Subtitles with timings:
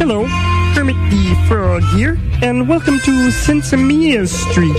[0.00, 0.24] Hello,
[0.74, 4.72] Kermit the Frog here, and welcome to Sensimia Street.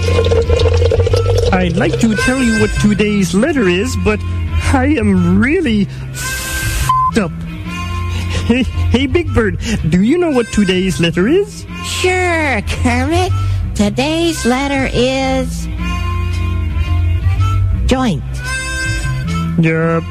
[1.53, 4.19] I'd like to tell you what today's letter is, but
[4.73, 7.31] I am really f***ed up.
[8.49, 9.59] Hey, hey, Big Bird,
[9.91, 11.67] do you know what today's letter is?
[11.85, 13.31] Sure, Kermit.
[13.75, 15.67] Today's letter is
[17.85, 18.23] joint.
[19.63, 20.01] Uh,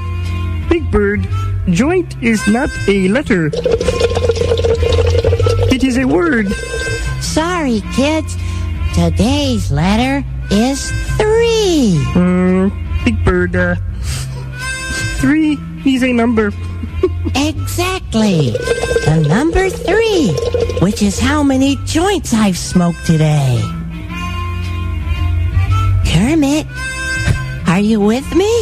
[0.69, 1.27] Big Bird,
[1.71, 3.51] joint is not a letter.
[5.81, 6.53] It is a word.
[7.23, 8.37] Sorry, kids.
[8.93, 11.97] Today's letter is three.
[12.13, 12.69] Mm,
[13.03, 13.77] Big Bird, uh,
[15.21, 16.53] three is a number.
[17.35, 18.51] Exactly.
[19.07, 20.33] The number three,
[20.83, 23.63] which is how many joints I've smoked today.
[26.07, 26.67] Kermit,
[27.67, 28.53] are you with me?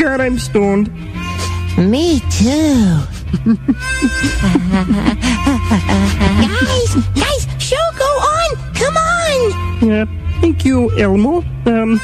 [0.00, 0.90] God, I'm stoned.
[1.76, 3.11] Me too.
[6.52, 8.56] Guys, guys, show go on.
[8.74, 9.90] Come on.
[9.90, 10.06] Uh,
[10.40, 11.42] thank you, Elmo.
[11.66, 11.98] Um,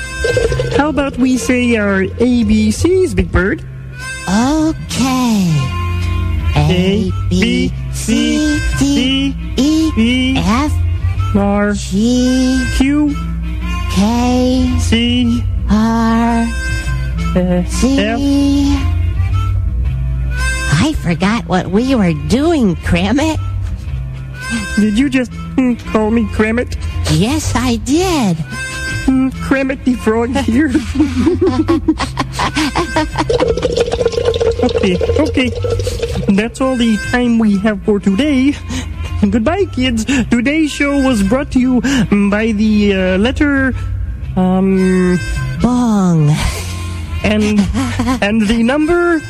[0.76, 3.60] how about we say our ABCs, Big Bird?
[4.28, 5.52] Okay.
[6.56, 10.72] A, B, C, D, E, E, F,
[11.36, 13.14] R, G, Q,
[13.92, 16.46] K, C, R,
[17.66, 17.98] C.
[18.00, 18.97] F.
[20.80, 23.38] I forgot what we were doing, Kermit.
[24.76, 26.76] Did you just hmm, call me Kramit?
[27.18, 28.36] Yes, I did.
[29.04, 30.68] Hmm, Kramit the Frog here.
[34.70, 35.50] okay, okay.
[36.32, 38.54] That's all the time we have for today.
[39.28, 40.04] Goodbye, kids.
[40.30, 41.80] Today's show was brought to you
[42.30, 43.74] by the uh, letter,
[44.36, 45.18] um,
[45.60, 46.30] Bong.
[47.24, 47.58] and
[48.22, 49.20] and the number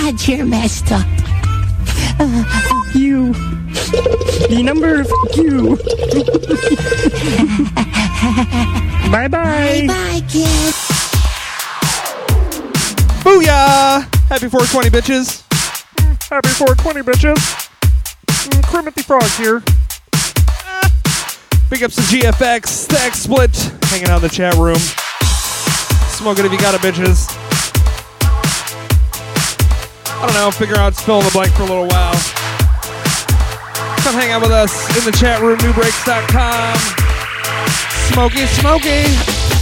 [0.00, 1.06] God, you're messed up.
[2.94, 3.32] you.
[4.48, 5.02] The number
[5.34, 5.76] you.
[9.10, 9.84] bye bye.
[9.88, 10.76] Bye, kids.
[13.24, 14.06] Booyah!
[14.28, 15.42] Happy 420, bitches.
[16.30, 17.68] Happy 420, bitches.
[18.28, 19.62] Mm, Kermit the Frog here.
[21.70, 23.54] Big ups to GFX, the X Split,
[23.90, 24.78] hanging out in the chat room.
[26.16, 27.47] Smoke it if you got it, bitches.
[30.20, 32.14] I don't know, figure out fill in the blank for a little while.
[34.02, 36.76] Come hang out with us in the chat room, nubreaks.com.
[38.10, 39.57] Smoky, smoky.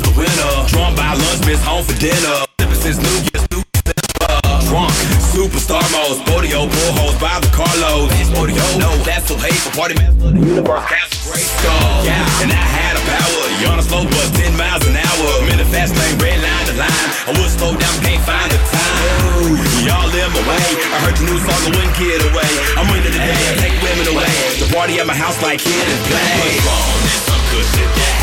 [0.00, 0.68] Patron's the winner.
[0.68, 2.44] Drawn by lunch, miss home for dinner.
[2.80, 4.40] Since New Year's, New December.
[4.48, 4.92] Uh, drunk,
[5.32, 8.08] superstar mode, Spodio, bullholes by the carload.
[8.24, 9.72] Spodio, no, that's so hateful.
[9.76, 12.04] Party master, the universe, that's a great skull.
[12.04, 13.42] Yeah, and I had a power.
[13.60, 15.28] You on a slow bus, 10 miles an hour.
[15.44, 17.08] I'm in the fast lane, red line to line.
[17.28, 19.60] I would slow down, can't find the time.
[19.84, 20.68] Y'all in my way.
[20.88, 22.50] I heard the new song, I wouldn't get away.
[22.80, 24.30] I'm winning today, I take women away.
[24.56, 26.32] The party at my house like kid and play.
[26.48, 28.00] Patron and some cushion to have.
[28.00, 28.19] Better believe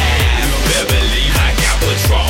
[1.97, 2.26] I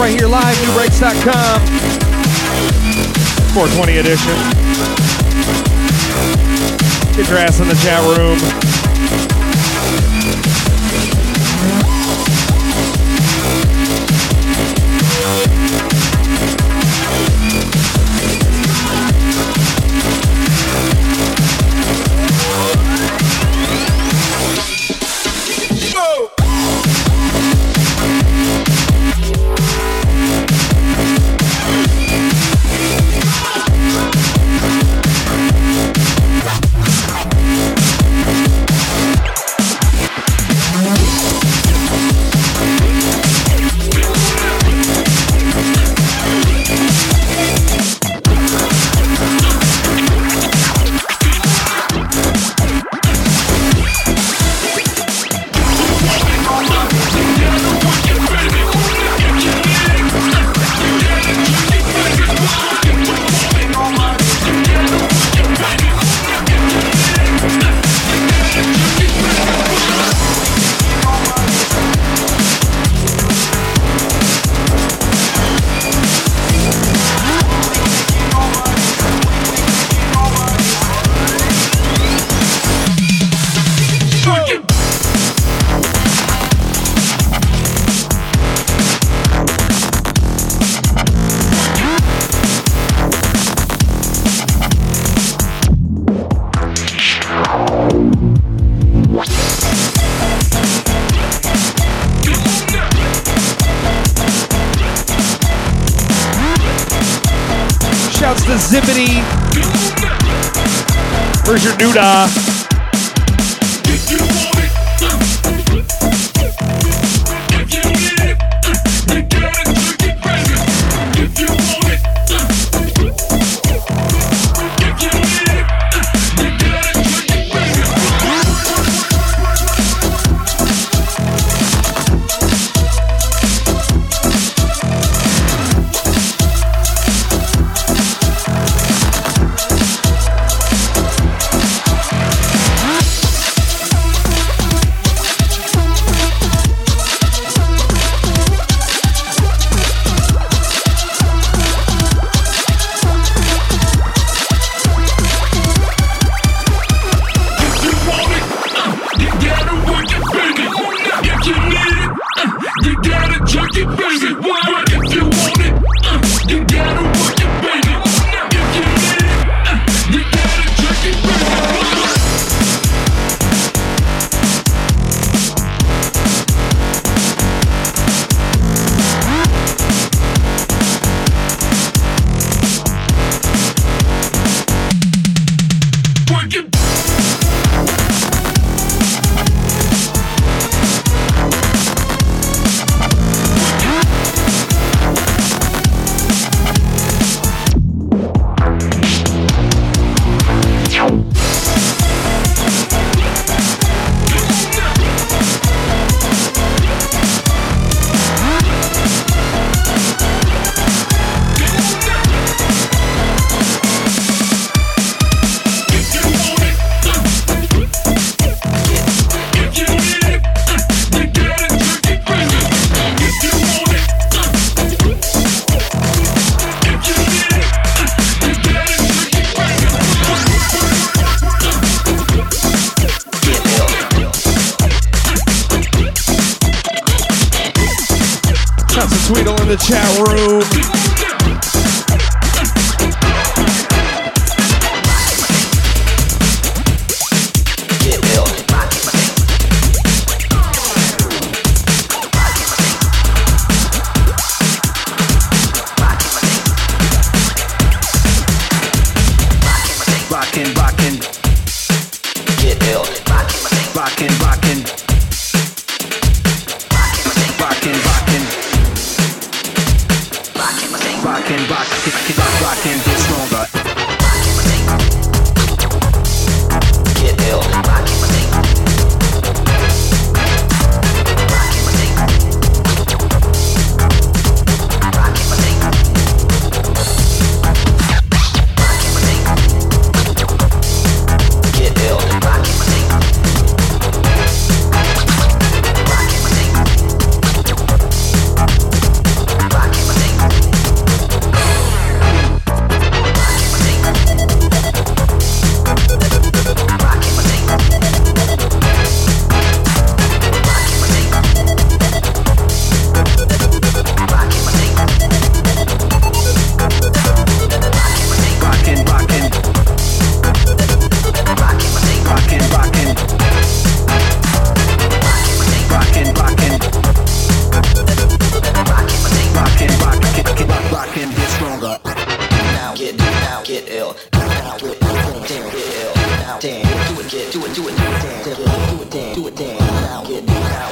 [0.00, 1.60] right here live, nubreaks.com.
[3.52, 4.32] 420 edition.
[7.14, 8.69] Get your ass in the chat room.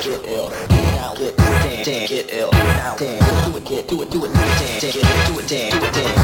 [0.09, 0.51] get ill.
[0.71, 2.51] Now get damn, get ill.
[2.53, 5.93] Now damn, do it, get do it, do it, damn, damn, get do it, damn,
[5.93, 6.18] damn.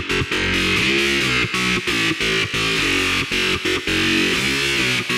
[0.00, 0.20] Thank
[5.08, 5.09] you.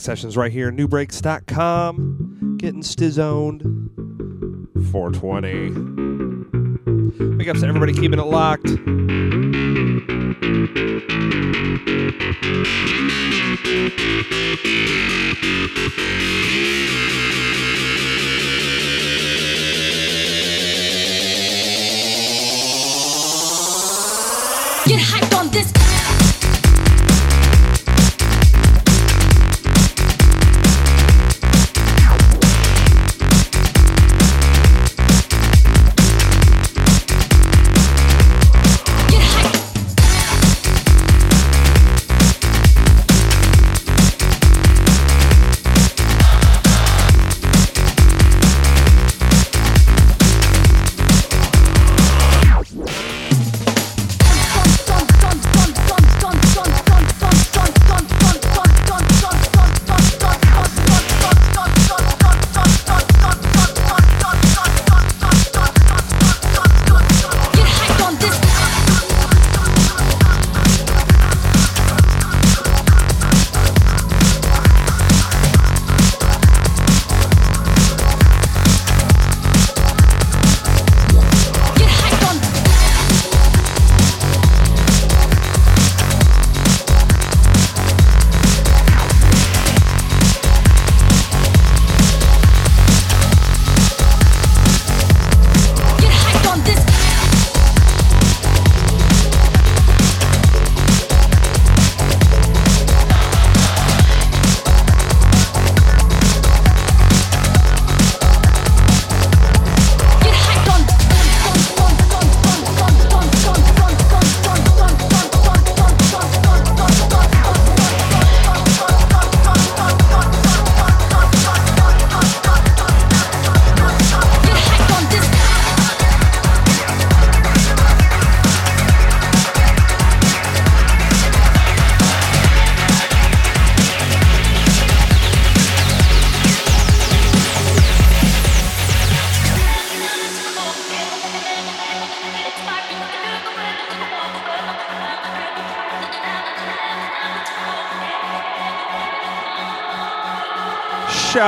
[0.00, 2.56] Sessions right here, nubreaks.com.
[2.58, 3.62] Getting stizzoned.
[4.90, 7.36] 420.
[7.36, 8.68] Big ups to everybody keeping it locked.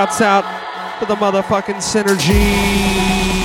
[0.02, 3.41] Shouts out to the motherfucking synergy.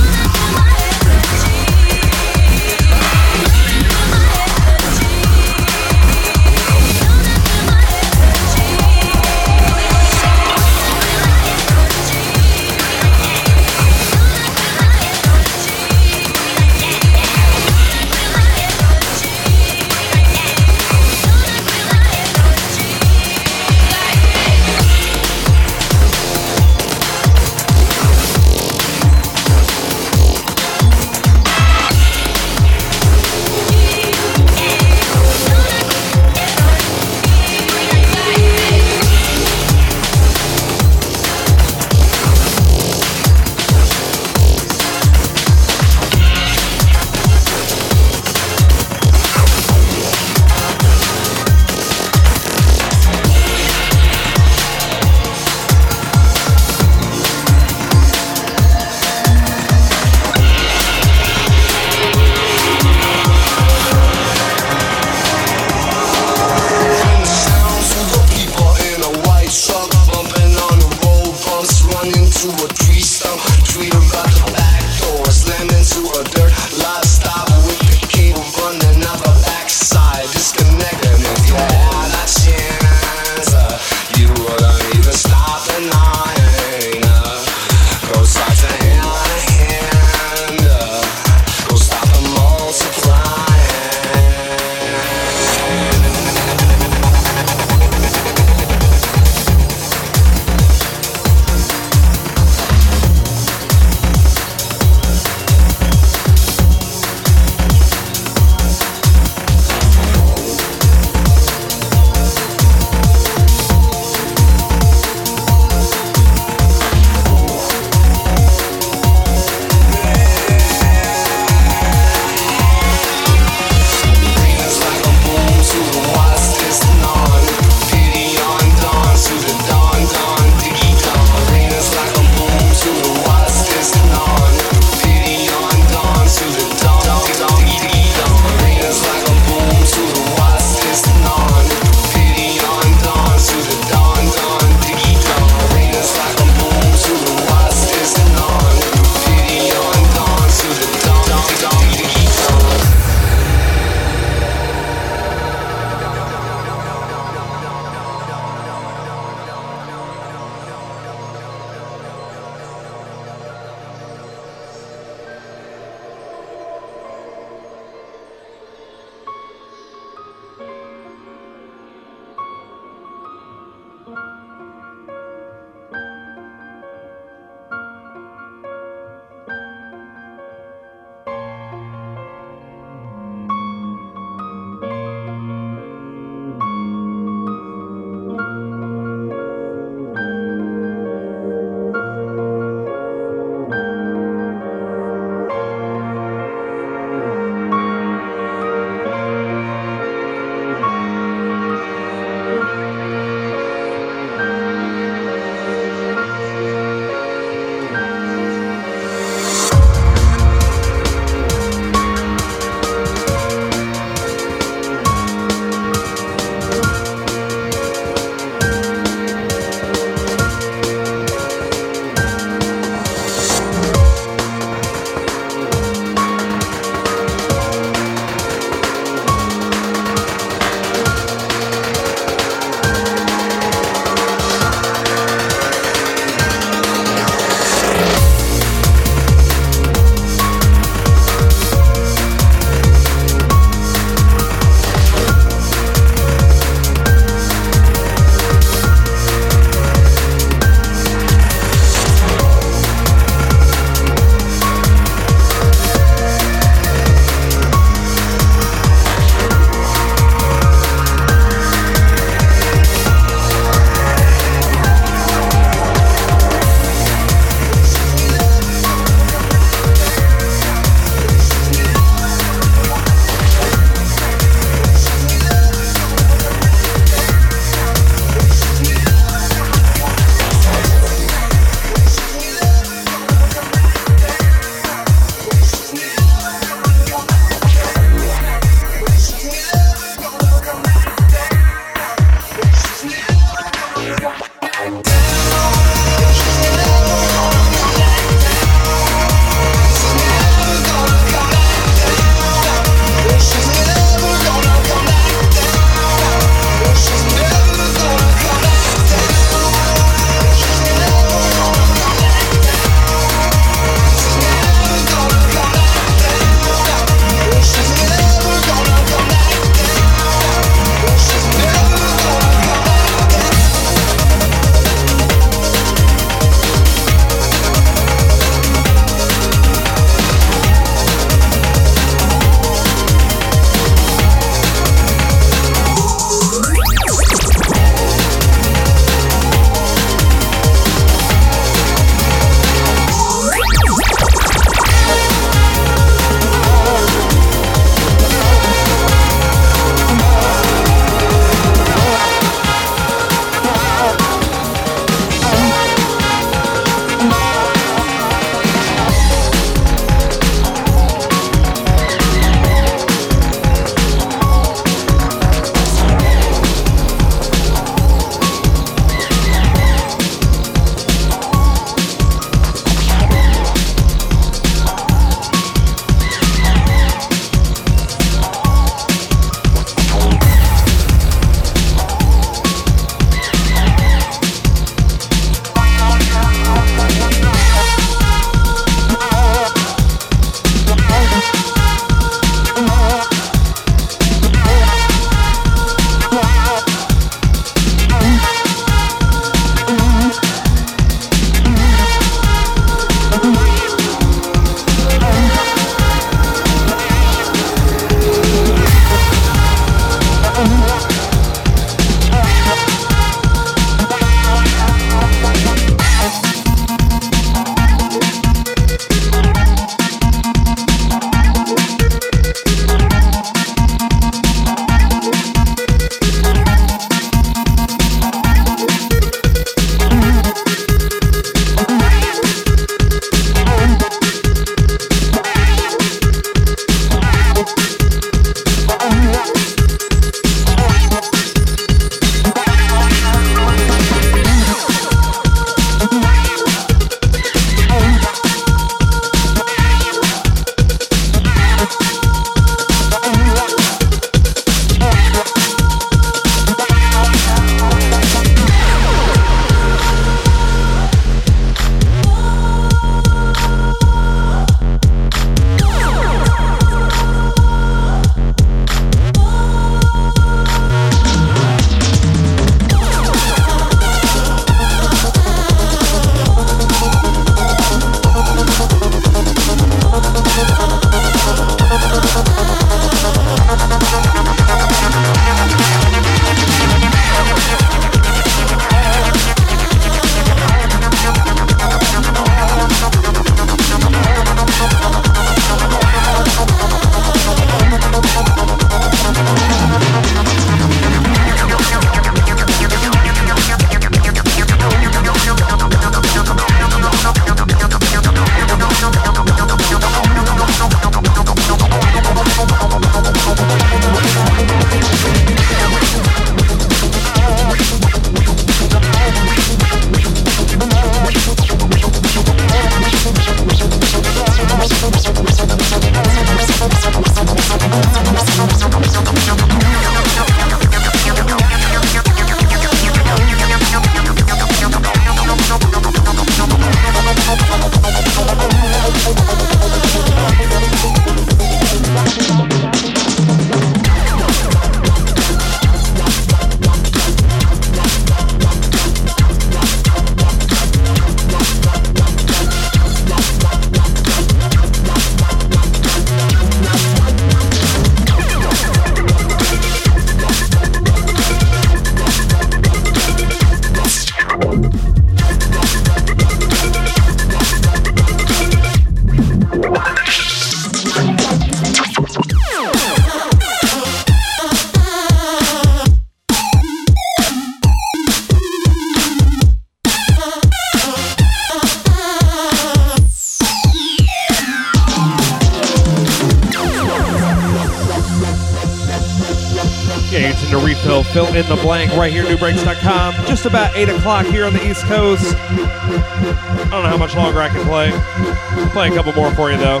[594.26, 595.54] O'clock here on the East Coast.
[595.56, 598.10] I don't know how much longer I can play.
[598.12, 600.00] I'll play a couple more for you, though.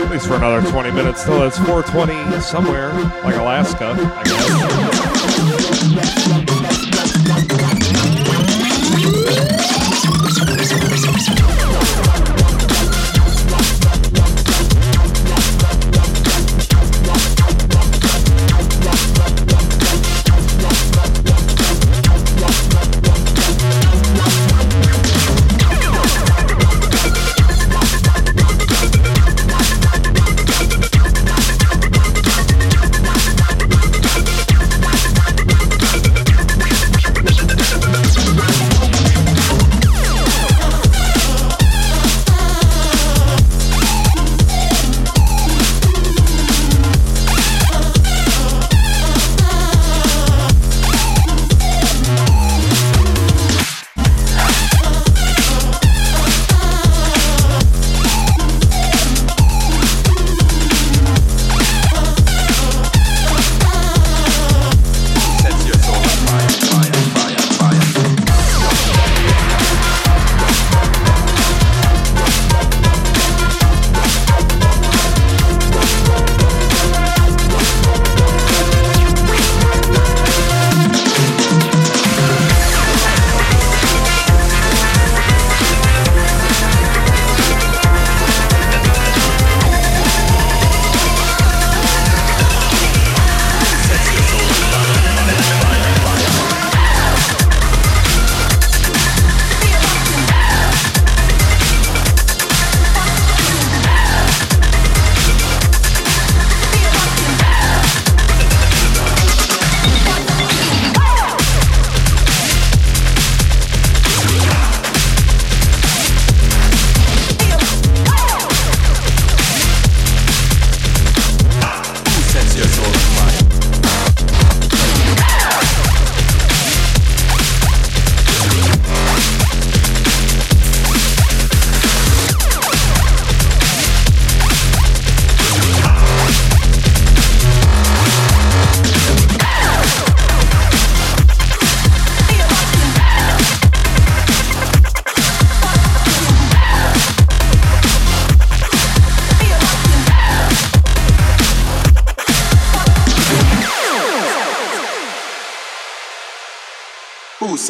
[0.00, 2.92] At least for another 20 minutes till it's 420 somewhere,
[3.24, 3.96] like Alaska,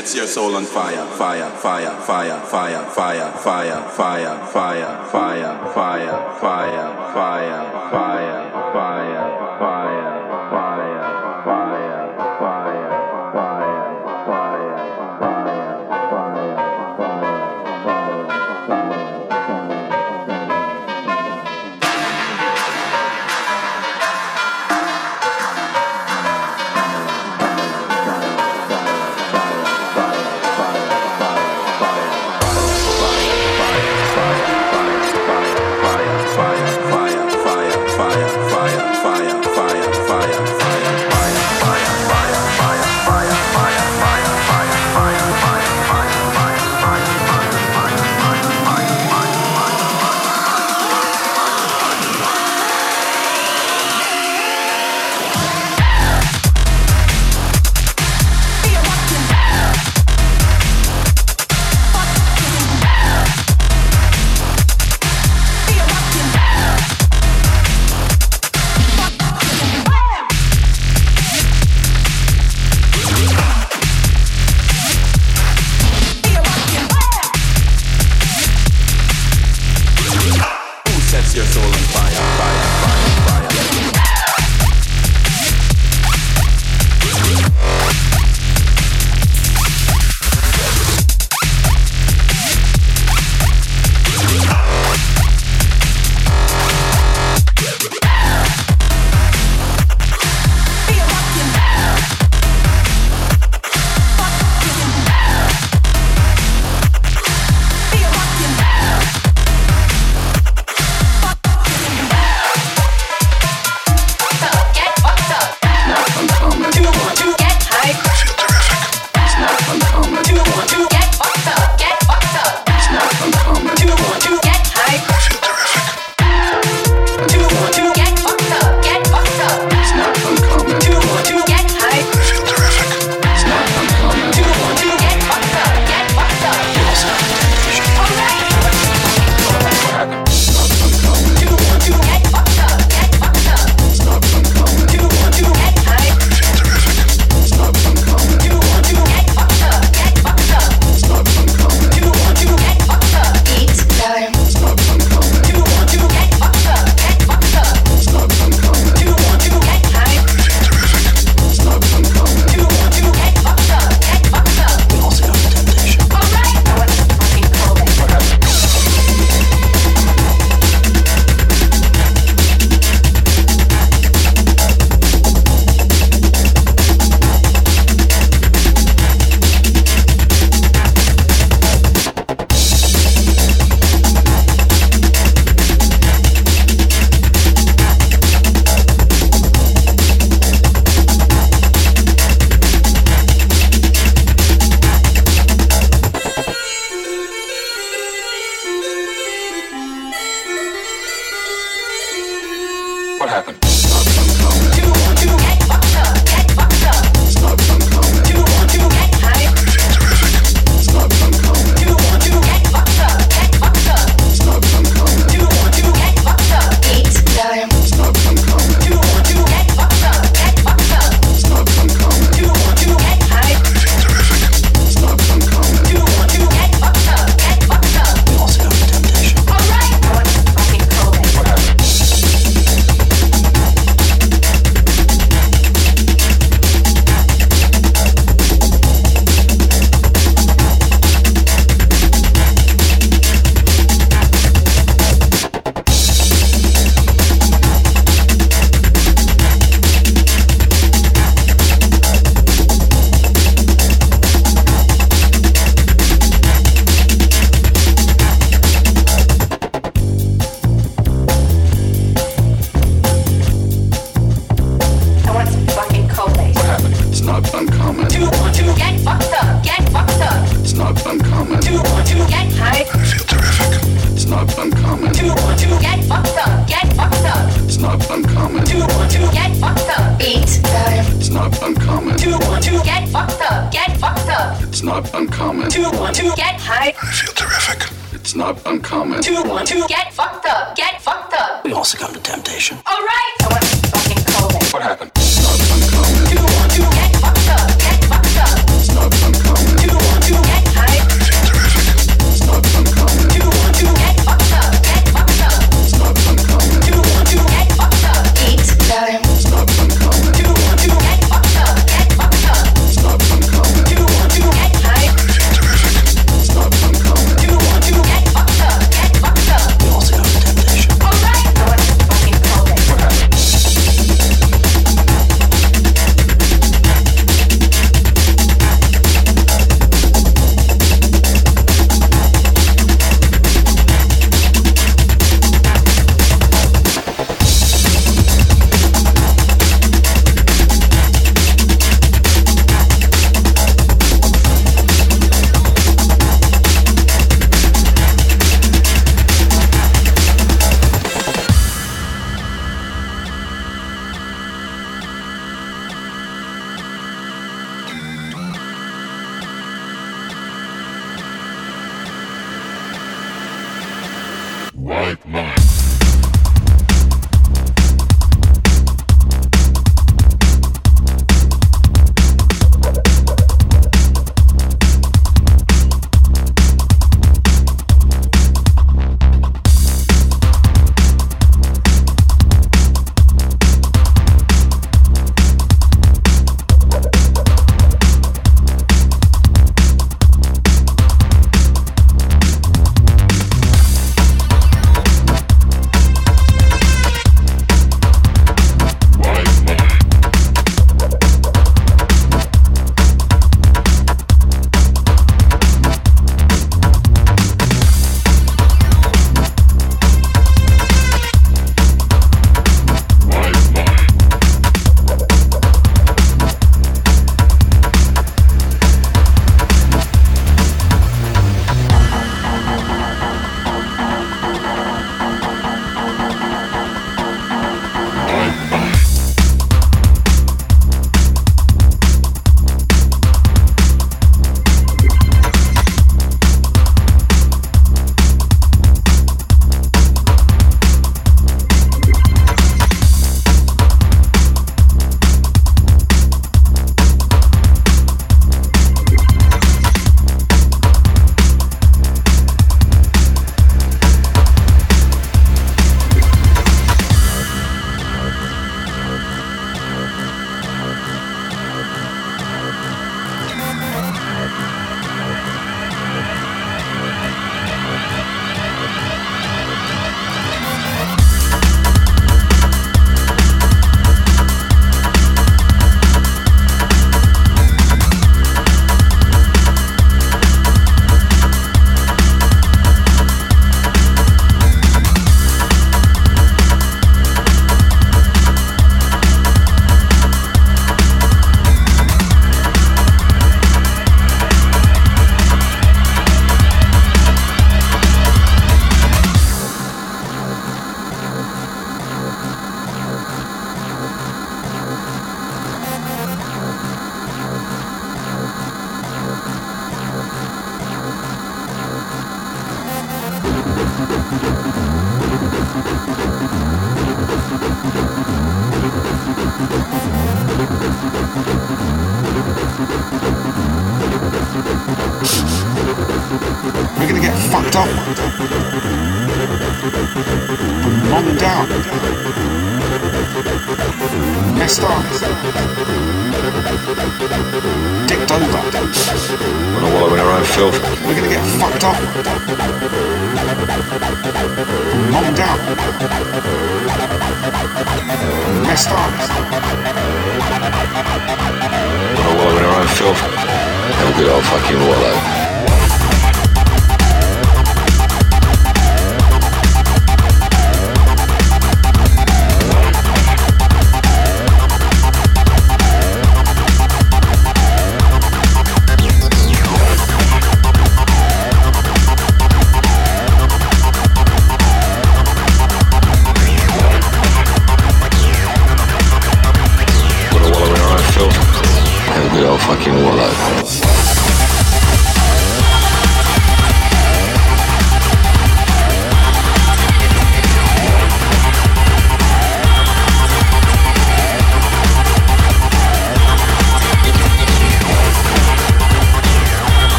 [0.00, 1.04] sets your soul on fire?
[1.18, 6.99] Fire, fire, fire, fire, fire, fire, fire, fire, fire, fire, fire, fire, fire,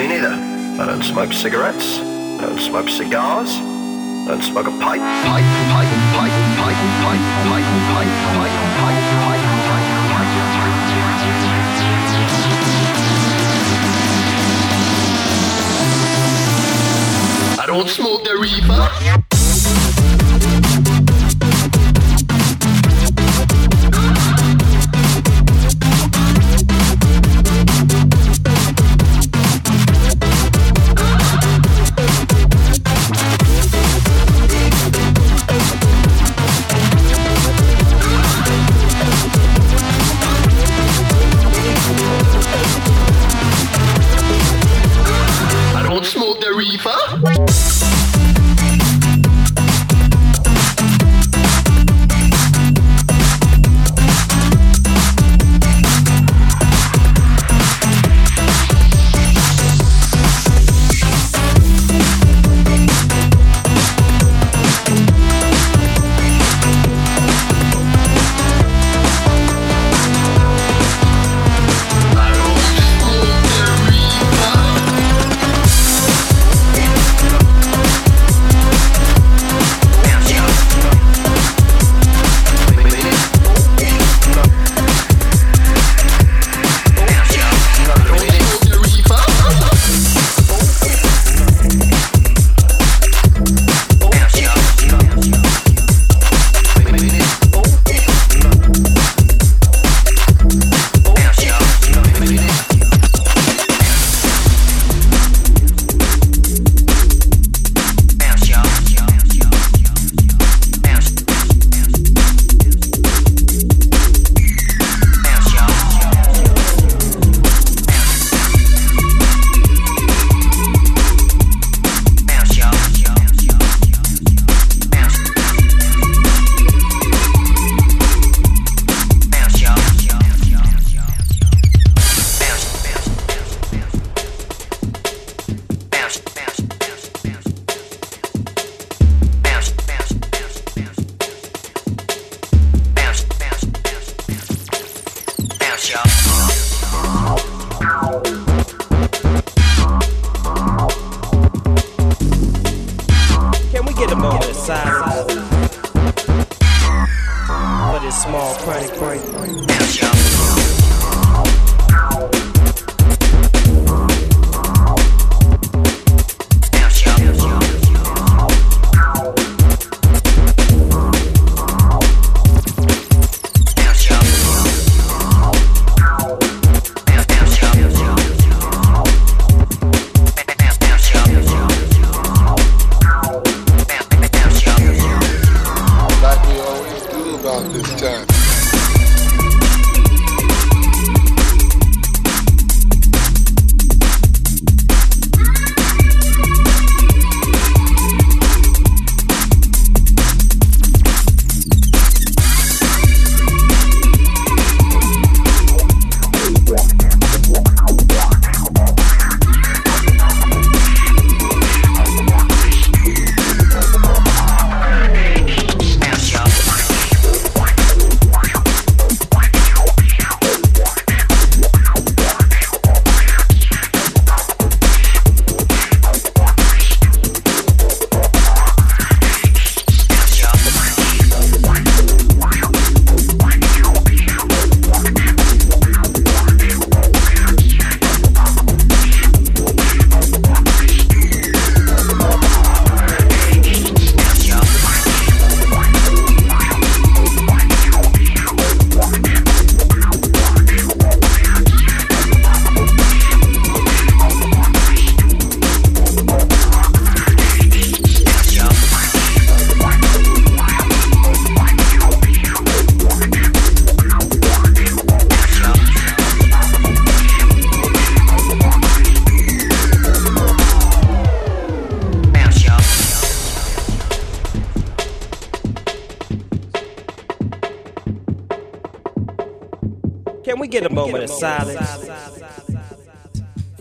[0.00, 0.32] Me neither.
[0.80, 1.98] I don't smoke cigarettes.
[1.98, 3.50] I don't smoke cigars.
[3.50, 8.96] I and smoke a pipe, pipe, pipe, pipe, pipe, pipe, pipe, pipe, pipe, pipe, pipe,
[17.58, 19.29] I don't smoke the reefer.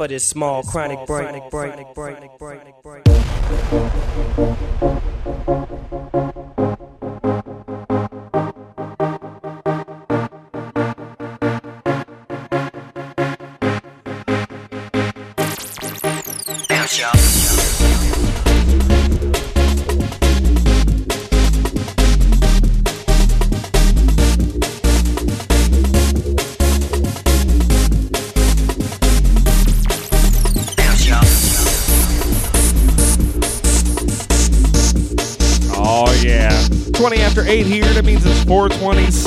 [0.09, 1.29] This small chronic break?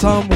[0.03, 0.32] 420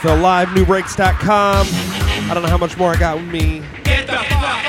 [0.00, 1.66] Phil Live, nubreaks.com.
[1.68, 3.60] I don't know how much more I got with me.
[3.84, 4.64] Get the fuck up.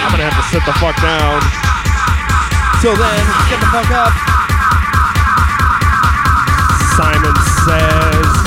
[0.00, 1.42] I'm gonna have to sit the fuck down.
[2.80, 4.12] Till then, get the fuck up.
[6.96, 7.36] Simon
[7.66, 8.43] says.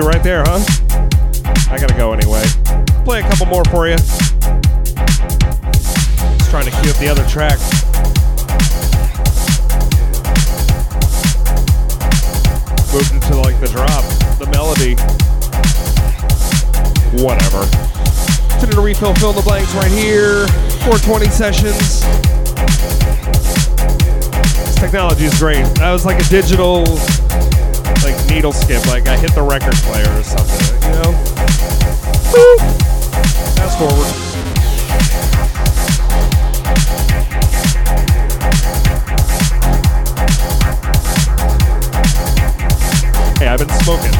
[0.00, 0.60] You right there, huh?
[1.70, 2.42] I gotta go anyway.
[3.04, 3.96] Play a couple more for you.
[3.96, 4.30] Just
[6.50, 7.58] trying to cue up the other track.
[12.92, 14.04] Moved into like the drop,
[14.38, 14.94] the melody.
[17.22, 17.64] Whatever.
[18.58, 20.46] Send to refill, fill the blanks right here.
[20.84, 22.02] 420 sessions.
[24.64, 25.64] This technology is great.
[25.76, 26.84] That was like a digital,
[28.30, 28.86] needle skip.
[28.86, 30.82] Like I hit the record player or something.
[30.82, 31.10] You know.
[32.32, 32.56] Woo!
[33.56, 34.06] Fast forward.
[43.38, 44.19] Hey, I've been smoking.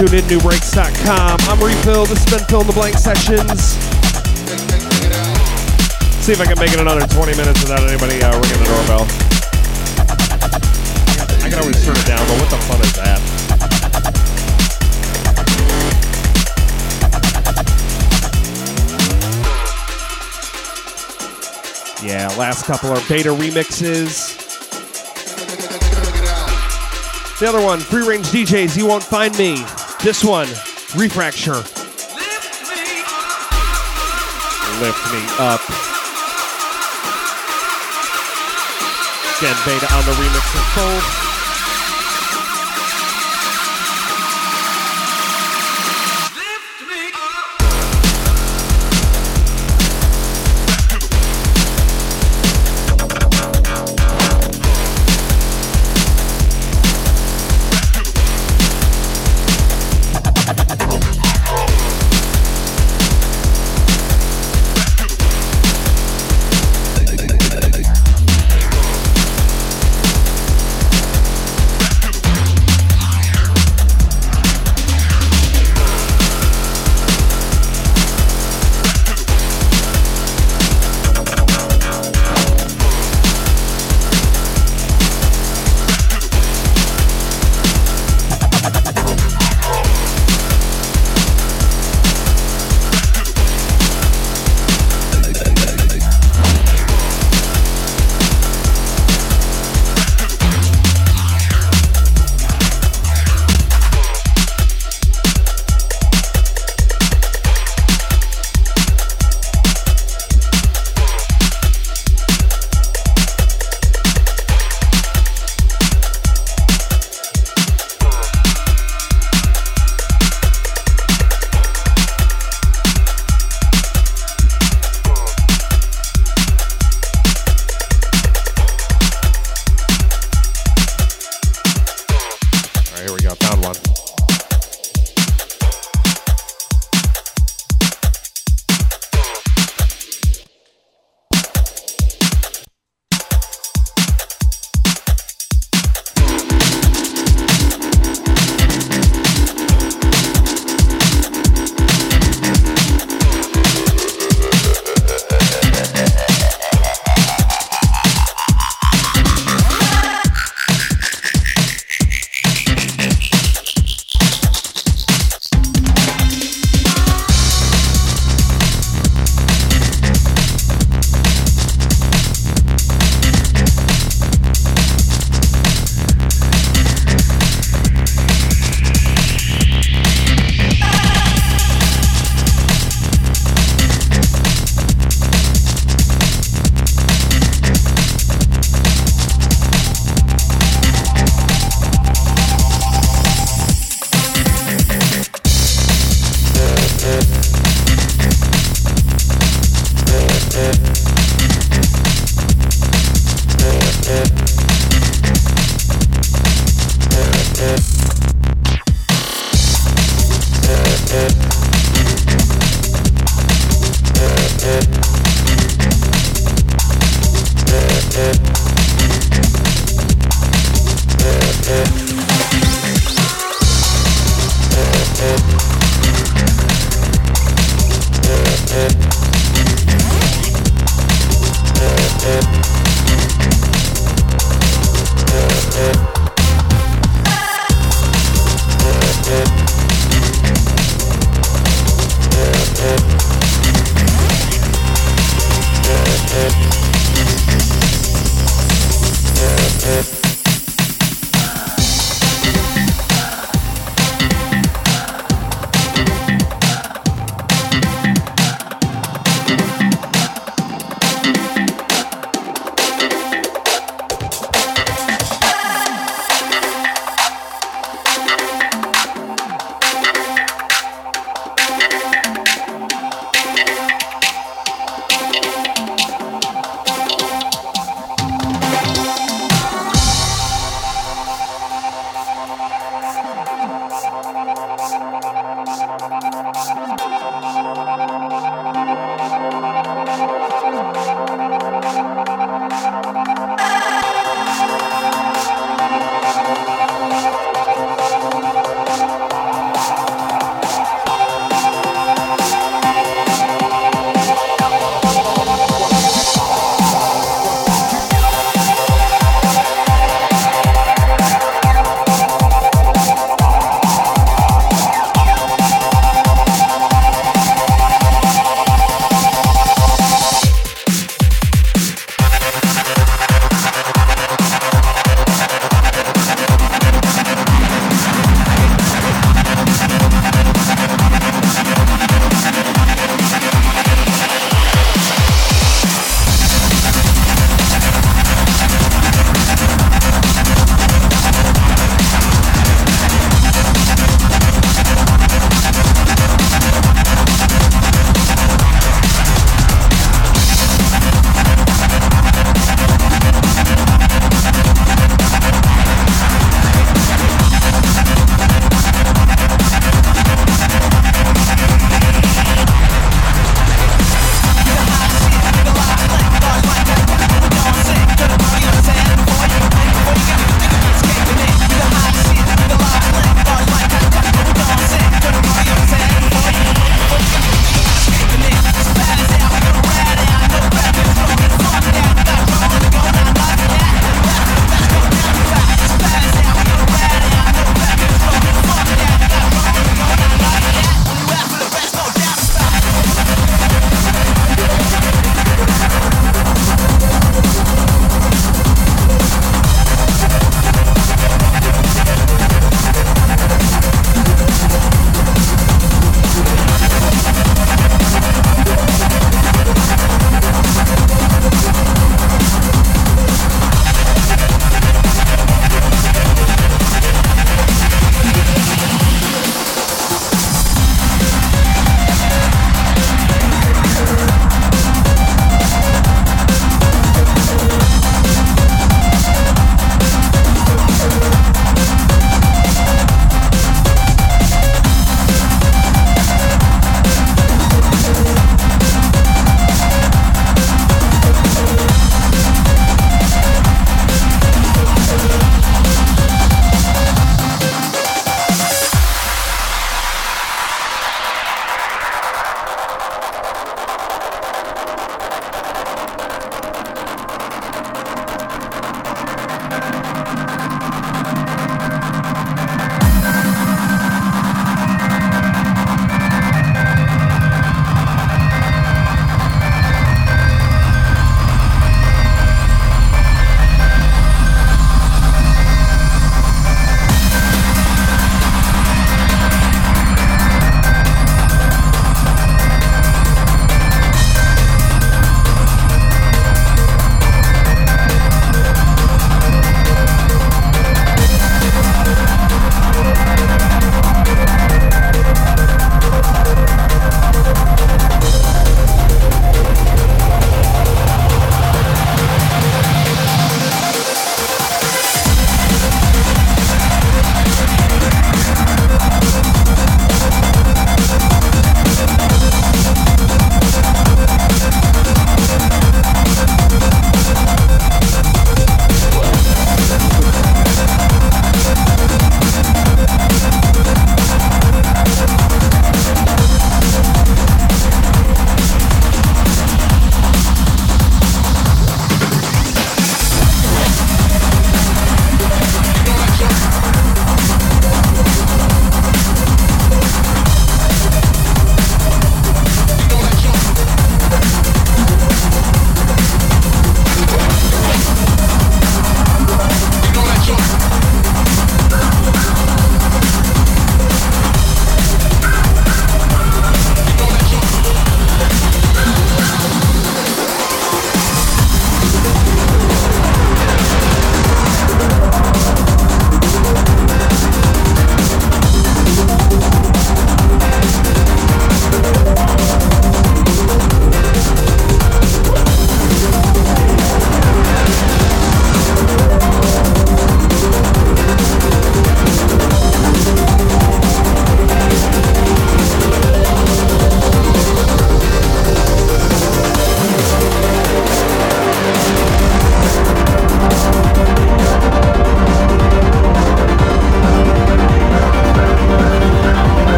[0.00, 1.36] Everybody in, nubreaks.com.
[1.42, 2.06] I'm Refill.
[2.06, 3.76] This has been Fill in the Bong Sessions.
[6.24, 9.04] See if I can make it another 20 minutes without anybody uh, ringing the doorbell.
[11.44, 13.20] I can always turn it down, but what the fun is that?
[22.02, 24.38] Yeah, last couple are beta remixes.
[27.38, 29.62] The other one, Free Range DJs, You Won't Find Me.
[30.02, 30.46] This one,
[30.96, 31.60] Refracture.
[34.80, 35.60] Lift Me Up.
[39.36, 41.29] Again, beta on the remix in full.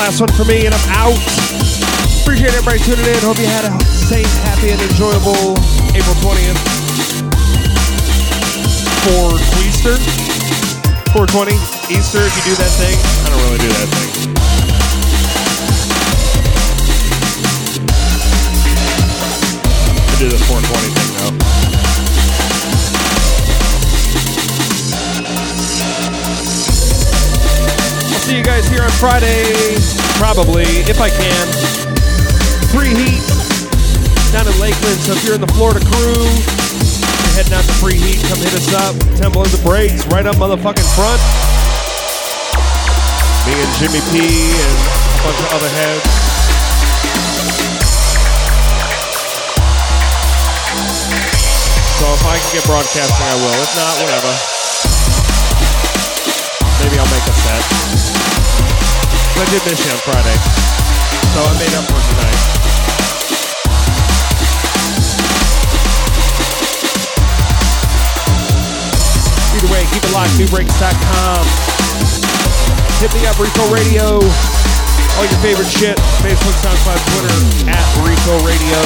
[0.00, 1.12] Last one for me, and I'm out.
[2.22, 3.20] Appreciate everybody tuning in.
[3.20, 5.60] Hope you had a safe, happy, and enjoyable
[5.92, 6.56] April 20th
[9.04, 10.00] for Easter.
[11.12, 11.52] 420
[11.92, 12.96] Easter, if you do that thing.
[12.96, 14.08] I don't really do that thing.
[20.08, 21.09] I do the 420 thing
[28.30, 29.42] see you guys here on Friday,
[30.22, 31.46] probably, if I can.
[32.70, 33.26] Free heat
[34.30, 35.02] down in Lakeland.
[35.02, 38.54] So if you're in the Florida crew, you're heading out to free heat, come hit
[38.54, 38.94] us up.
[39.18, 41.18] Temple of the Breaks, right up motherfucking front.
[43.50, 46.06] Me and Jimmy P and a bunch of other heads.
[51.98, 53.58] So if I can get broadcasting, I will.
[53.58, 54.32] If not, whatever.
[56.78, 57.79] Maybe I'll make a set.
[59.40, 60.36] I did miss you on Friday,
[61.32, 62.40] so I made up for tonight.
[69.56, 71.40] Either way, keep it locked, nubreaks.com.
[73.00, 74.20] Hit me up, Rico Radio.
[75.16, 75.96] All your favorite shit.
[76.20, 77.32] Facebook, SoundCloud, Twitter,
[77.72, 78.76] at Rico Radio.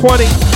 [0.00, 0.49] 20.